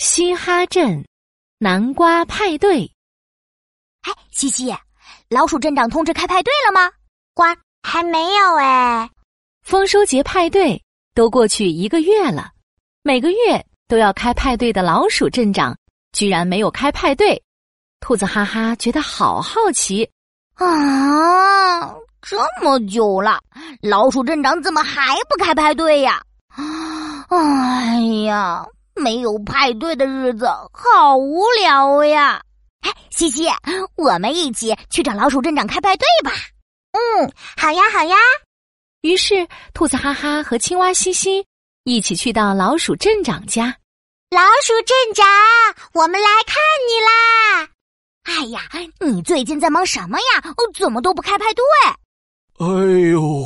[0.00, 1.04] 嘻哈镇
[1.58, 2.90] 南瓜派对。
[4.00, 4.74] 哎，西西，
[5.28, 6.90] 老鼠镇长通知开派对了吗？
[7.34, 9.10] 瓜，还没有哎。
[9.62, 10.82] 丰收节派对
[11.14, 12.50] 都过去一个月了，
[13.02, 15.76] 每个月都要开派对的老鼠镇长
[16.12, 17.40] 居然没有开派对，
[18.00, 20.10] 兔子哈哈觉得好好奇
[20.54, 21.94] 啊！
[22.22, 23.38] 这么久了，
[23.82, 26.22] 老鼠镇长怎么还不开派对呀？
[27.28, 28.66] 哎呀！
[29.00, 32.40] 没有派对的日子好无聊呀！
[32.82, 33.48] 哎，西西，
[33.96, 36.30] 我们一起去找老鼠镇长开派对吧。
[36.92, 38.16] 嗯，好呀，好呀。
[39.02, 41.44] 于是，兔子哈哈和青蛙西西
[41.84, 43.74] 一起去到老鼠镇长家。
[44.30, 45.26] 老鼠镇长，
[45.94, 47.68] 我们来看你啦！
[48.24, 48.60] 哎呀，
[49.00, 50.52] 你最近在忙什么呀？
[50.56, 51.62] 哦怎么都不开派对？
[52.58, 53.44] 哎呦，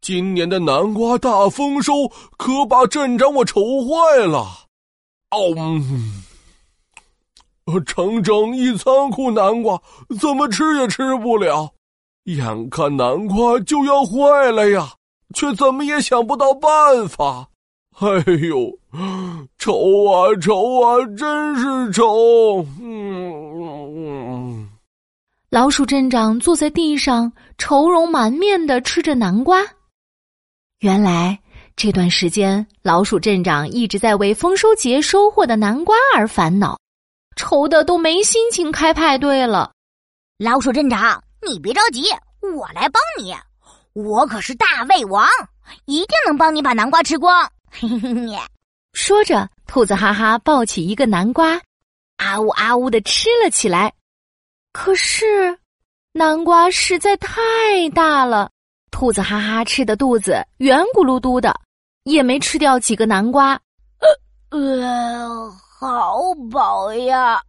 [0.00, 1.92] 今年的南瓜大丰收，
[2.36, 4.67] 可把镇长我愁坏了。
[5.30, 6.24] 哦，嗯
[7.84, 9.80] 整整一仓库南瓜，
[10.18, 11.70] 怎么吃也吃不了，
[12.24, 14.90] 眼看南瓜就要坏了呀，
[15.34, 17.48] 却怎么也想不到办法。
[17.98, 18.08] 哎
[18.48, 18.72] 呦，
[19.58, 22.64] 愁啊愁啊，真是愁！
[22.80, 24.68] 嗯，
[25.50, 29.62] 老鼠镇长坐在地上，愁容满面的吃着南瓜。
[30.78, 31.38] 原来。
[31.78, 36.76] 这段时间，老鼠镇长一直在为丰收节收获的南瓜而烦恼，
[37.36, 39.70] 愁的都没心情开派对了。
[40.38, 42.08] 老鼠镇长，你别着急，
[42.40, 43.32] 我来帮你。
[43.92, 45.28] 我可是大胃王，
[45.84, 47.48] 一定能帮你把南瓜吃光。
[48.92, 51.60] 说着，兔子哈哈抱起一个南瓜，
[52.16, 53.92] 啊呜啊呜的吃了起来。
[54.72, 55.56] 可是，
[56.10, 58.50] 南瓜实在太大了，
[58.90, 61.54] 兔子哈哈吃的肚子圆咕噜嘟的。
[62.08, 63.58] 也没吃掉几个南瓜，
[64.50, 66.18] 呃，好
[66.50, 67.42] 饱呀！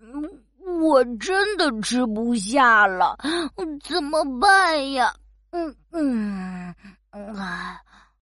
[0.00, 0.30] 嗯
[0.80, 3.16] 我真的吃不下了，
[3.86, 5.14] 怎么办呀？
[5.52, 6.74] 嗯嗯
[7.10, 7.78] 啊，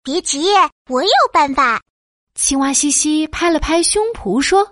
[0.03, 0.45] 别急，
[0.89, 1.81] 我有办法。
[2.35, 4.65] 青蛙西西拍了拍胸脯说：“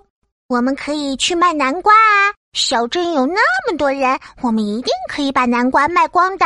[0.48, 2.30] 我们可以去卖南瓜啊！
[2.54, 6.46] 小镇有那么多人，我们一定可以把南瓜卖光的。”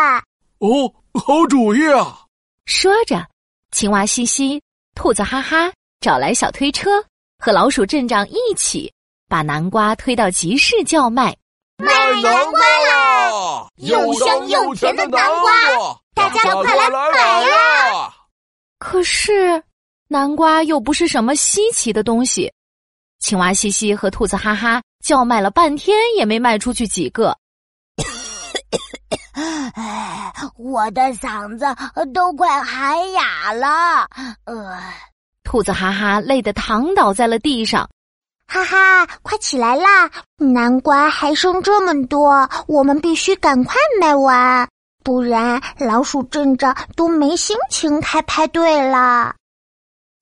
[0.59, 2.25] 哦，好主意啊！
[2.65, 3.27] 说着。
[3.71, 4.61] 青蛙西西、
[4.95, 5.71] 兔子哈哈
[6.01, 6.89] 找来小推车，
[7.37, 8.91] 和老鼠镇长一起
[9.27, 11.35] 把南瓜推到集市叫卖。
[11.77, 13.67] 卖南瓜啦！
[13.77, 15.51] 又香又甜的南瓜，
[16.13, 18.13] 大家快来买呀！
[18.79, 19.63] 可是
[20.07, 22.51] 南瓜又不是什么稀奇的东西，
[23.19, 27.37] 青蛙西西和兔子哈哈叫卖了半天，也没卖出去几个。
[29.75, 31.65] 哎，我的嗓子
[32.13, 34.07] 都快喊哑了。
[34.45, 34.77] 呃，
[35.43, 37.89] 兔子哈哈累得躺倒在了地上。
[38.47, 40.09] 哈哈，快起来啦！
[40.37, 44.67] 南瓜还剩这么多，我们必须赶快卖完，
[45.03, 49.35] 不然老鼠镇长都没心情开派对了。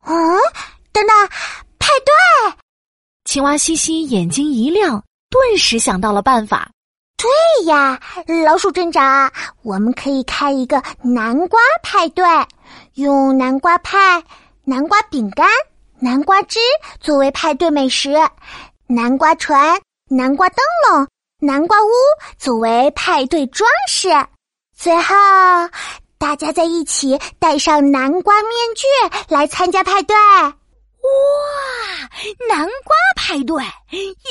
[0.04, 0.14] 嗯，
[0.92, 1.30] 等等，
[1.80, 2.54] 派对！
[3.24, 6.70] 青蛙西西眼睛一亮，顿时想到了办法。
[7.18, 8.00] 对呀，
[8.46, 9.32] 老鼠镇长，
[9.64, 12.24] 我们可以开一个南瓜派对，
[12.94, 14.24] 用南瓜派、
[14.64, 15.48] 南瓜饼干、
[16.00, 16.60] 南瓜汁
[17.00, 18.14] 作为派对美食，
[18.86, 20.58] 南瓜船、南瓜灯
[20.92, 21.08] 笼、
[21.40, 21.90] 南瓜屋
[22.38, 24.10] 作为派对装饰，
[24.78, 25.16] 最后
[26.20, 28.86] 大家在一起戴上南瓜面具
[29.34, 30.16] 来参加派对。
[30.16, 30.52] 哇，
[32.48, 33.64] 南瓜派对，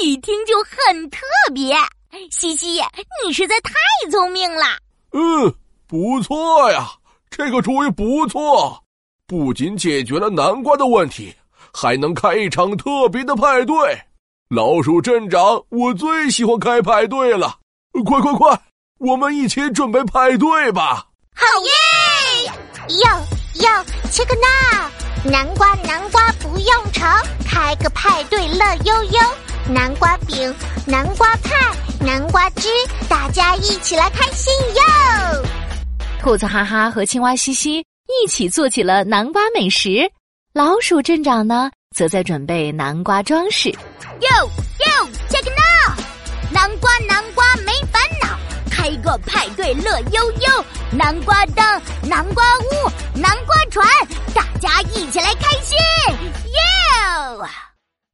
[0.00, 1.18] 一听就很特
[1.53, 1.74] 别。
[2.31, 2.81] 西西，
[3.25, 4.65] 你实在太聪明了。
[5.12, 5.55] 嗯，
[5.87, 6.89] 不错呀，
[7.31, 8.83] 这个主意不错，
[9.27, 11.34] 不仅解决了南瓜的问题，
[11.72, 13.75] 还能开一场特别的派对。
[14.49, 17.56] 老鼠镇长，我最喜欢开派对了，
[18.05, 18.61] 快快快，
[18.99, 21.06] 我们一起准备派对吧！
[21.34, 22.53] 好耶！
[22.89, 27.05] 哟哟，切克闹，南瓜南瓜不用愁，
[27.45, 29.21] 开个派对乐悠悠。
[29.69, 30.54] 南瓜饼，
[30.86, 31.51] 南瓜派，
[32.01, 32.69] 南瓜汁，
[33.09, 35.45] 大家一起来开心哟！
[36.21, 40.10] 兔子哈哈和青蛙西西一起做起了南瓜美食，
[40.53, 43.71] 老鼠镇长呢，则在准备南瓜装饰。
[43.71, 46.01] 哟哟，check it out！
[46.53, 48.39] 南瓜南瓜没烦恼，
[48.71, 50.65] 开个派对乐悠悠。
[50.92, 51.65] 南瓜灯，
[52.09, 53.87] 南瓜屋，南瓜船，
[54.34, 55.77] 大家一起来开心
[56.45, 57.47] 哟！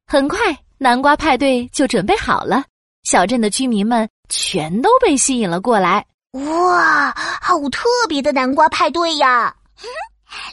[0.07, 0.37] 很快。
[0.79, 2.61] 南瓜派对就准备好了，
[3.03, 6.05] 小镇的居民们全都被吸引了过来。
[6.31, 9.53] 哇，好特别的南瓜派对呀！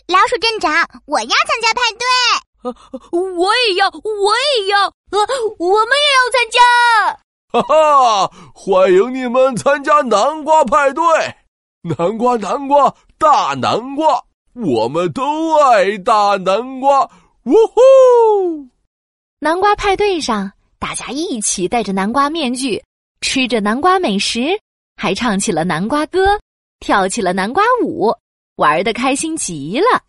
[0.06, 0.72] 老鼠镇长，
[1.06, 2.04] 我要参加派对。
[3.12, 5.18] 我也要，我也要，呃，
[5.58, 6.60] 我们也要参加！
[7.52, 11.02] 哈哈，欢迎你们参加南瓜派对！
[11.82, 14.22] 南瓜，南瓜，大南瓜，
[14.54, 17.08] 我们都爱大南瓜！
[17.44, 18.68] 呜呼！
[19.38, 22.82] 南瓜派对上，大家一起戴着南瓜面具，
[23.20, 24.58] 吃着南瓜美食，
[24.96, 26.40] 还唱起了南瓜歌，
[26.80, 28.10] 跳起了南瓜舞，
[28.56, 30.02] 玩的开心极了。